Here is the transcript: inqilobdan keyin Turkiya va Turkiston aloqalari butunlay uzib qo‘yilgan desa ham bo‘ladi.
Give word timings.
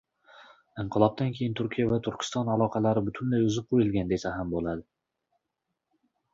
inqilobdan 0.83 1.35
keyin 1.39 1.53
Turkiya 1.59 1.91
va 1.91 1.99
Turkiston 2.09 2.49
aloqalari 2.55 3.05
butunlay 3.11 3.47
uzib 3.51 3.69
qo‘yilgan 3.75 4.13
desa 4.15 4.35
ham 4.41 4.53
bo‘ladi. 4.57 4.87